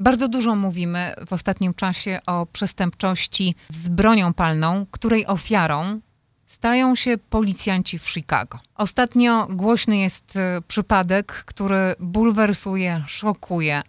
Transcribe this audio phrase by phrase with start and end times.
[0.00, 6.00] Bardzo dużo mówimy w ostatnim czasie o przestępczości z bronią palną, której ofiarą
[6.46, 8.58] stają się policjanci w Chicago.
[8.74, 13.82] Ostatnio głośny jest e, przypadek, który bulwersuje, szokuje,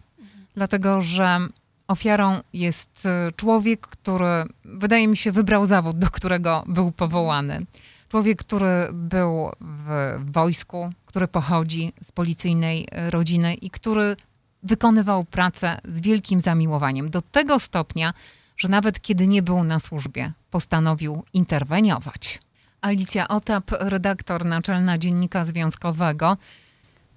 [0.56, 1.40] dlatego że
[1.88, 7.66] ofiarą jest e, człowiek, który wydaje mi się wybrał zawód, do którego był powołany.
[8.10, 14.16] Człowiek, który był w wojsku, który pochodzi z policyjnej rodziny i który
[14.64, 17.10] wykonywał pracę z wielkim zamiłowaniem.
[17.10, 18.14] Do tego stopnia,
[18.58, 22.40] że nawet kiedy nie był na służbie, postanowił interweniować.
[22.82, 26.38] Alicja Otap, redaktor naczelna Dziennika Związkowego.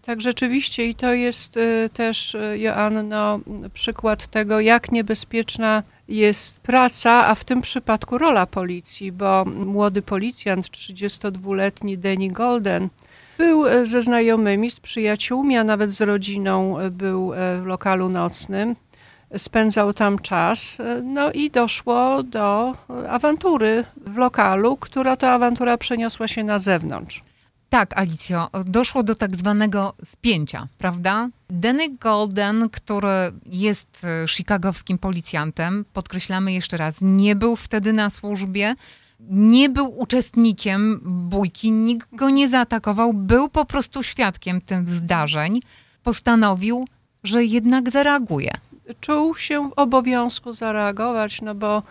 [0.02, 3.40] Tak, rzeczywiście i to jest y, też, y, Joanno,
[3.74, 10.66] przykład tego, jak niebezpieczna jest praca, a w tym przypadku rola policji, bo młody policjant,
[10.66, 12.88] 32-letni Danny Golden,
[13.38, 18.76] był y, ze znajomymi, z przyjaciółmi, a nawet z rodziną był w lokalu nocnym
[19.36, 20.78] spędzał tam czas.
[21.02, 22.72] No i doszło do
[23.08, 27.22] awantury w lokalu, która to awantura przeniosła się na zewnątrz.
[27.68, 31.28] Tak, Alicjo, doszło do tak zwanego spięcia, prawda?
[31.50, 38.74] Danny Golden, który jest e, chicagowskim policjantem, podkreślamy jeszcze raz, nie był wtedy na służbie,
[39.30, 45.60] nie był uczestnikiem bójki, nikt go nie zaatakował, był po prostu świadkiem tych zdarzeń.
[46.02, 46.84] Postanowił,
[47.24, 48.50] że jednak zareaguje
[49.00, 51.82] czuł się w obowiązku zareagować, no bo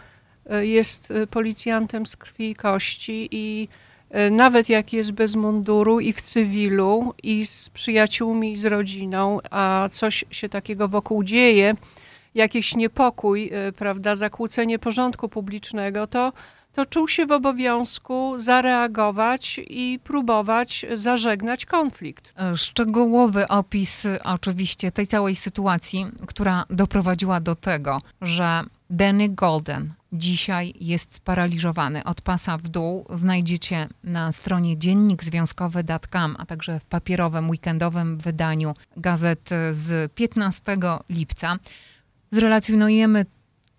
[0.50, 3.68] e, jest e, policjantem z krwi i kości i
[4.10, 9.40] e, nawet jak jest bez munduru i w cywilu i z przyjaciółmi i z rodziną,
[9.52, 11.76] a coś się takiego wokół dzieje,
[12.36, 16.34] jakiś niepokój, prawda, zakłócenie porządku publicznego, to
[16.74, 22.34] to czuł się w obowiązku zareagować i próbować zażegnać konflikt.
[22.40, 30.74] E, szczegółowy opis oczywiście tej całej sytuacji, która doprowadziła do tego, że Danny Golden dzisiaj
[30.80, 33.06] jest sparaliżowany od pasa w dół.
[33.14, 40.62] Znajdziecie na stronie dziennikzwiązkowy.com, a także w papierowym, weekendowym wydaniu gazety z 15
[41.10, 41.58] lipca.
[42.32, 43.26] Zrelacjonujemy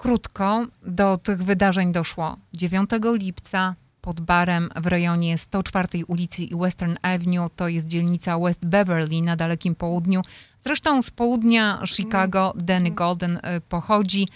[0.04, 6.94] Krótko do tych wydarzeń doszło 9 lipca pod barem w rejonie 104 ulicy i Western
[7.03, 10.22] Avenue, to jest dzielnica West Beverly na dalekim południu.
[10.65, 14.28] Zresztą z południa Chicago Danny Golden y, pochodzi.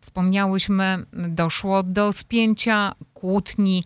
[0.00, 3.84] Wspomniałyśmy, doszło do spięcia, kłótni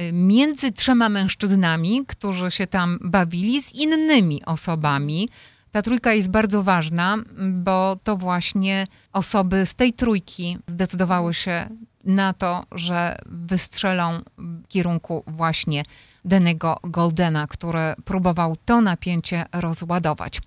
[0.00, 5.28] y, między trzema mężczyznami, którzy się tam bawili z innymi osobami.
[5.72, 7.16] Ta trójka jest bardzo ważna,
[7.52, 11.68] bo to właśnie osoby z tej trójki zdecydowały się
[12.04, 15.82] na to, że wystrzelą w kierunku właśnie
[16.24, 20.40] Denego Goldena, który próbował to napięcie rozładować.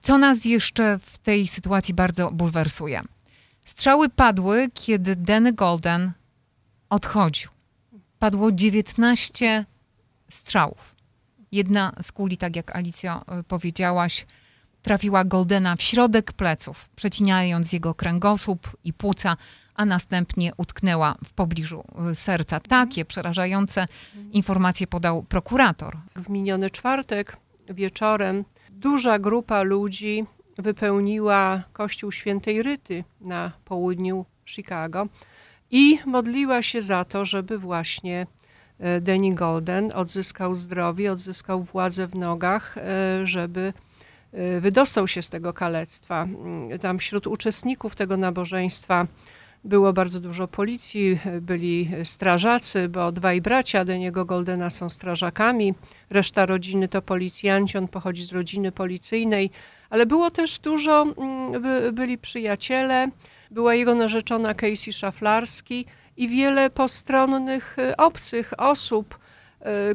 [0.00, 3.02] Co nas jeszcze w tej sytuacji bardzo bulwersuje?
[3.64, 6.12] Strzały padły, kiedy Denny Golden
[6.90, 7.50] odchodził.
[8.18, 9.64] Padło 19
[10.30, 10.94] strzałów.
[11.52, 14.26] Jedna z kuli, tak jak Alicjo y, powiedziałaś,
[14.82, 19.36] trafiła Goldena w środek pleców, przecinając jego kręgosłup i płuca,
[19.74, 22.60] a następnie utknęła w pobliżu y, serca.
[22.60, 23.86] Takie przerażające
[24.32, 25.96] informacje podał prokurator.
[26.16, 27.36] W miniony czwartek
[27.68, 30.26] wieczorem duża grupa ludzi
[30.58, 35.08] wypełniła kościół świętej Ryty na południu Chicago
[35.70, 38.26] i modliła się za to, żeby właśnie
[38.80, 42.76] y, Danny Golden odzyskał zdrowie, odzyskał władzę w nogach,
[43.22, 43.72] y, żeby
[44.60, 46.28] wydostał się z tego kalectwa.
[46.74, 49.06] Y, tam wśród uczestników tego nabożeństwa
[49.64, 55.74] było bardzo dużo policji, y, byli strażacy, bo dwaj bracia Deniego Goldena są strażakami,
[56.10, 59.50] reszta rodziny to policjanci, on pochodzi z rodziny policyjnej,
[59.90, 63.08] ale było też dużo, mm, byli przyjaciele,
[63.50, 69.21] była jego narzeczona Casey Szaflarski i wiele postronnych obcych osób, Y,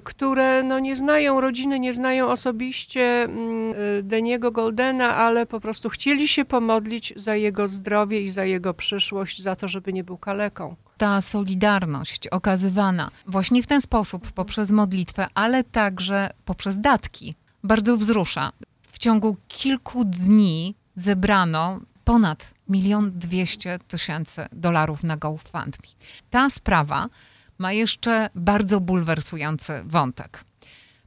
[0.04, 5.90] które no, nie znają rodziny, nie znają osobiście mm, y, Deniego Goldena, ale po prostu
[5.90, 10.18] chcieli się pomodlić za jego zdrowie i za jego przyszłość, za to, żeby nie był
[10.18, 10.76] kaleką.
[10.98, 18.52] Ta solidarność okazywana właśnie w ten sposób, poprzez modlitwę, ale także poprzez datki, bardzo wzrusza.
[18.92, 25.88] W ciągu kilku dni zebrano ponad milion dwieście tysięcy dolarów na GoFundMe.
[26.30, 27.10] Ta sprawa
[27.58, 30.44] ma jeszcze bardzo bulwersujący wątek.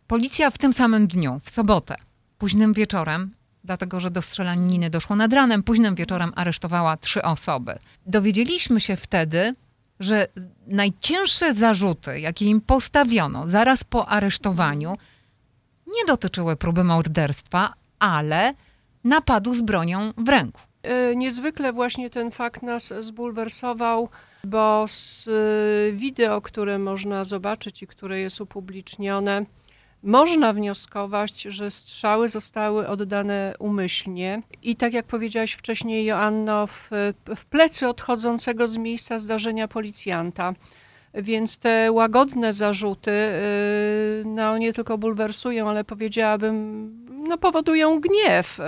[0.06, 1.96] Policja w tym samym dniu, w sobotę,
[2.38, 7.78] późnym wieczorem, dlatego że do strzelaniny doszło nad ranem, późnym wieczorem aresztowała trzy osoby.
[8.06, 9.54] Dowiedzieliśmy się wtedy,
[10.00, 10.26] że
[10.66, 14.96] najcięższe zarzuty, jakie im postawiono zaraz po aresztowaniu,
[15.86, 18.54] nie dotyczyły próby morderstwa, ale
[19.04, 20.60] napadu z bronią w ręku.
[20.82, 24.08] E, niezwykle właśnie ten fakt nas zbulwersował,
[24.44, 29.46] bo z e, wideo, które można zobaczyć i które jest upublicznione,
[30.02, 36.90] można wnioskować, że strzały zostały oddane umyślnie i tak jak powiedziałaś wcześniej, Joanno, w,
[37.36, 40.54] w plecy odchodzącego z miejsca zdarzenia policjanta.
[41.14, 46.90] Więc te łagodne zarzuty y, no, nie tylko bulwersują, ale powiedziałabym,
[47.28, 48.58] no, powodują gniew.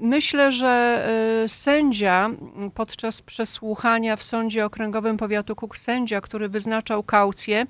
[0.00, 1.04] Myślę, że
[1.44, 2.30] y, sędzia
[2.74, 7.66] podczas przesłuchania w Sądzie Okręgowym Powiatu Kuk, sędzia, który wyznaczał kaucję,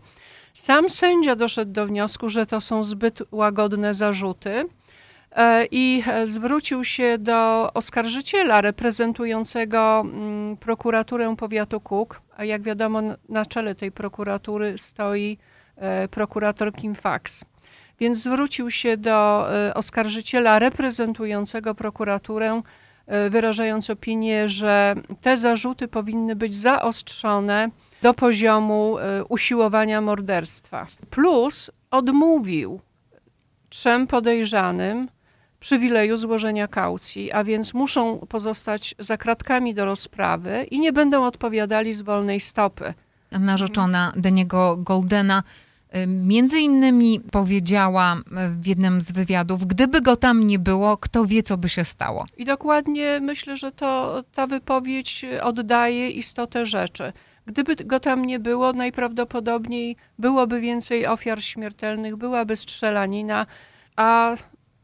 [0.55, 4.65] sam sędzia doszedł do wniosku, że to są zbyt łagodne zarzuty
[5.33, 13.01] e, i e, zwrócił się do oskarżyciela reprezentującego mm, prokuraturę powiatu Kuk, a jak wiadomo
[13.29, 15.39] na czele tej prokuratury stoi
[15.77, 17.45] e, prokurator Kim Fax.
[18.01, 22.63] Więc zwrócił się do oskarżyciela reprezentującego prokuraturę,
[23.31, 27.71] wyrażając opinię, że te zarzuty powinny być zaostrzone
[28.03, 30.87] do poziomu e, usiłowania morderstwa.
[31.11, 32.81] Plus odmówił
[33.69, 35.09] trzem podejrzanym
[35.61, 41.95] przywileju złożenia kaucji, a więc muszą pozostać za kratkami do rozprawy i nie będą odpowiadali
[41.95, 42.95] z wolnej stopy.
[43.31, 45.68] Narzeczona Deniego Goldena e,
[46.07, 48.17] Między innymi powiedziała
[48.61, 52.27] w jednym z wywiadów, gdyby go tam nie było, kto wie, co by się stało.
[52.37, 57.13] I dokładnie myślę, że to ta wypowiedź oddaje istotę rzeczy.
[57.47, 63.47] Gdyby go tam nie było, najprawdopodobniej byłoby więcej ofiar śmiertelnych, byłaby strzelanina,
[63.97, 64.37] a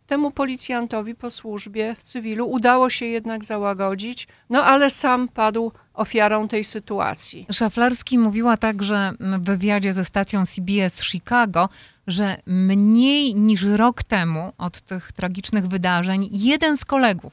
[0.06, 6.48] temu policjantowi po służbie w cywilu udało się jednak załagodzić, no ale sam padł ofiarą
[6.48, 7.46] tej sytuacji.
[7.52, 11.68] Szaflarski mówiła także w wywiadzie ze stacją CBS Chicago,
[12.06, 17.32] że mniej niż rok temu od tych tragicznych wydarzeń jeden z kolegów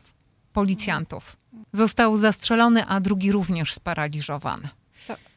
[0.53, 1.37] policjantów
[1.73, 4.69] został zastrzelony, a drugi również sparaliżowany.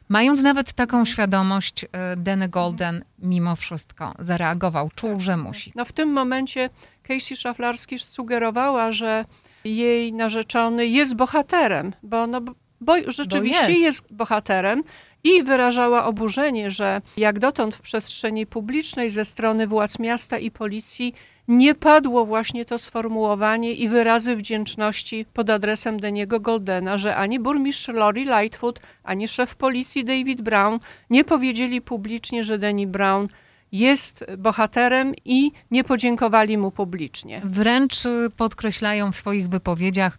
[0.09, 5.71] Mając nawet taką świadomość, e, Danny Golden mimo wszystko zareagował, czuł, że musi.
[5.75, 6.69] No w tym momencie
[7.07, 9.25] Casey Szaflarski sugerowała, że
[9.65, 12.41] jej narzeczony jest bohaterem, bo, no,
[12.81, 13.81] bo rzeczywiście bo jest.
[13.81, 14.83] jest bohaterem
[15.23, 21.13] i wyrażała oburzenie, że jak dotąd w przestrzeni publicznej ze strony władz miasta i policji
[21.47, 27.87] nie padło właśnie to sformułowanie i wyrazy wdzięczności pod adresem Deniego Goldena, że ani burmistrz
[27.87, 30.79] Lori Lightfoot, ani szef policji David Brown
[31.09, 33.27] nie powiedzieli publicznie, że Denny Brown
[33.71, 37.41] jest bohaterem i nie podziękowali mu publicznie.
[37.43, 37.95] Wręcz
[38.37, 40.17] podkreślają w swoich wypowiedziach,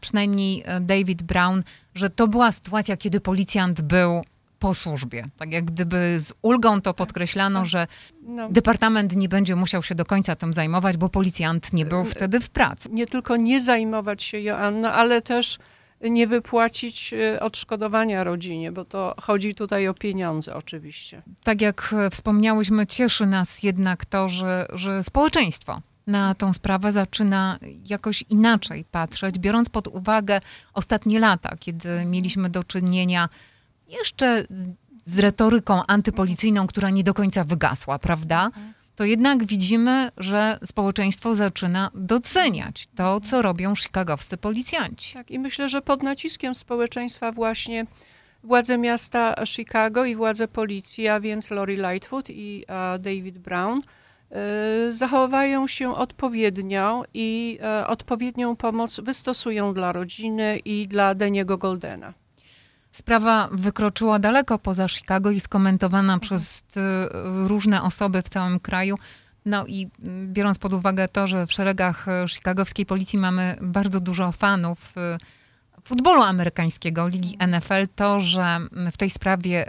[0.00, 1.62] przynajmniej David Brown,
[1.94, 4.22] że to była sytuacja, kiedy policjant był
[4.58, 5.24] po służbie.
[5.36, 7.86] Tak jak gdyby z ulgą to podkreślano, że
[8.22, 8.48] no.
[8.48, 12.50] departament nie będzie musiał się do końca tym zajmować, bo policjant nie był wtedy w
[12.50, 12.88] pracy.
[12.92, 15.58] Nie tylko nie zajmować się Joanna, ale też
[16.00, 21.22] nie wypłacić e, odszkodowania rodzinie, bo to chodzi tutaj o pieniądze oczywiście.
[21.44, 28.24] Tak jak wspomniałyśmy, cieszy nas jednak to, że, że społeczeństwo na tą sprawę zaczyna jakoś
[28.30, 30.40] inaczej patrzeć, biorąc pod uwagę
[30.74, 33.28] ostatnie lata, kiedy mieliśmy do czynienia
[33.88, 34.44] jeszcze
[35.04, 38.50] z retoryką antypolicyjną, która nie do końca wygasła, prawda?
[38.98, 45.14] To jednak widzimy, że społeczeństwo zaczyna doceniać to, co robią chicagowscy policjanci.
[45.14, 47.86] Tak, i myślę, że pod naciskiem społeczeństwa właśnie
[48.42, 52.64] władze miasta Chicago i władze policji, a więc Lori Lightfoot i
[52.98, 53.80] David Brown,
[54.88, 62.14] y, zachowają się odpowiednio i y, odpowiednią pomoc wystosują dla rodziny i dla Deniego Goldena.
[62.98, 66.20] Sprawa wykroczyła daleko poza Chicago i skomentowana mhm.
[66.20, 66.62] przez y,
[67.48, 68.96] różne osoby w całym kraju.
[69.44, 74.00] No i mm, biorąc pod uwagę to, że w szeregach y, chicagowskiej policji mamy bardzo
[74.00, 78.58] dużo fanów y, futbolu amerykańskiego, ligi NFL, to, że
[78.92, 79.66] w tej sprawie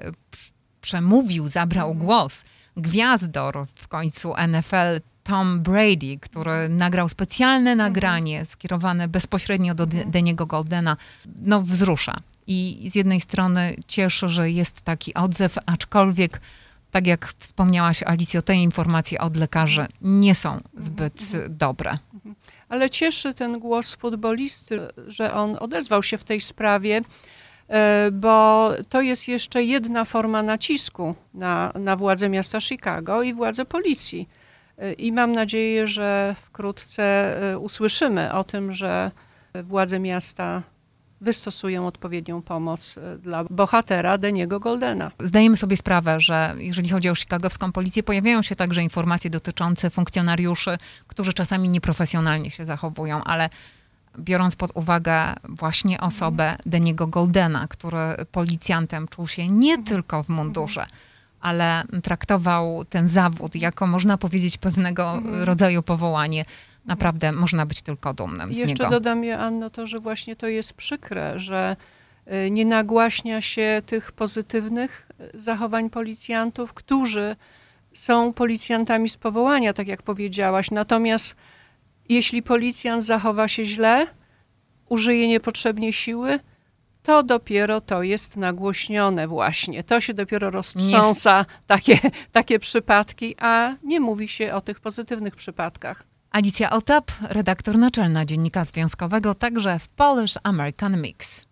[0.81, 2.05] przemówił, zabrał mhm.
[2.05, 2.43] głos
[2.77, 7.77] gwiazdor w końcu NFL Tom Brady, który nagrał specjalne mhm.
[7.77, 10.97] nagranie skierowane bezpośrednio do Deniego Goldena,
[11.41, 12.15] no wzrusza.
[12.51, 16.41] I z jednej strony cieszę, że jest taki odzew, aczkolwiek
[16.91, 21.57] tak jak wspomniałaś Alicjo, te informacje od lekarzy nie są zbyt mhm.
[21.57, 21.97] dobre.
[22.13, 22.35] Mhm.
[22.69, 27.01] Ale cieszy ten głos futbolisty, że on odezwał się w tej sprawie,
[27.67, 33.65] e, bo to jest jeszcze jedna forma nacisku na, na władze miasta Chicago i władze
[33.65, 34.29] policji
[34.97, 37.03] i mam nadzieję, że wkrótce
[37.51, 39.11] e, usłyszymy o tym, że
[39.63, 40.63] władze miasta
[41.21, 45.11] wystosują odpowiednią pomoc e, dla bohatera Deniego Goldena.
[45.19, 50.77] Zdajemy sobie sprawę, że jeżeli chodzi o chicagowską policję, pojawiają się także informacje dotyczące funkcjonariuszy,
[51.07, 53.49] którzy czasami nieprofesjonalnie się zachowują, ale
[54.19, 60.85] biorąc pod uwagę właśnie osobę Deniego Goldena, który policjantem czuł się nie tylko w mundurze,
[61.41, 66.45] ale traktował ten zawód jako, można powiedzieć, pewnego rodzaju powołanie.
[66.85, 68.89] Naprawdę można być tylko dumnym z Jeszcze niego.
[68.89, 71.75] dodam, Anno, to, że właśnie to jest przykre, że
[72.45, 77.35] y, nie nagłaśnia się tych pozytywnych y, zachowań policjantów, którzy
[77.93, 80.71] są policjantami z powołania, tak jak powiedziałaś.
[80.71, 81.35] Natomiast
[82.09, 84.07] jeśli policjant zachowa się źle,
[84.89, 86.39] użyje niepotrzebnie siły,
[87.03, 89.83] to dopiero to jest nagłośnione właśnie.
[89.83, 91.99] To się dopiero roztrząsa takie,
[92.31, 96.08] takie przypadki, a nie mówi się o tych pozytywnych przypadkach.
[96.31, 101.45] Alicja Otap, redaktor naczelna Dziennika Związkowego, także w Polish American Mix.